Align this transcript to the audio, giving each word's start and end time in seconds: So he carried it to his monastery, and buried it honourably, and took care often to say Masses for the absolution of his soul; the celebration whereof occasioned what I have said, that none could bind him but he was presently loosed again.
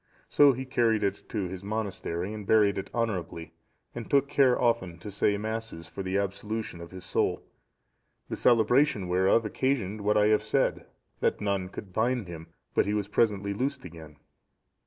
So 0.27 0.53
he 0.53 0.65
carried 0.65 1.03
it 1.03 1.29
to 1.29 1.47
his 1.47 1.63
monastery, 1.63 2.33
and 2.33 2.47
buried 2.47 2.79
it 2.79 2.89
honourably, 2.91 3.53
and 3.93 4.09
took 4.09 4.27
care 4.27 4.59
often 4.59 4.97
to 4.97 5.11
say 5.11 5.37
Masses 5.37 5.87
for 5.87 6.01
the 6.01 6.17
absolution 6.17 6.81
of 6.81 6.89
his 6.89 7.05
soul; 7.05 7.43
the 8.27 8.35
celebration 8.35 9.07
whereof 9.07 9.45
occasioned 9.45 10.01
what 10.01 10.17
I 10.17 10.29
have 10.29 10.41
said, 10.41 10.87
that 11.19 11.39
none 11.39 11.69
could 11.69 11.93
bind 11.93 12.27
him 12.27 12.47
but 12.73 12.87
he 12.87 12.95
was 12.95 13.07
presently 13.09 13.53
loosed 13.53 13.85
again. 13.85 14.15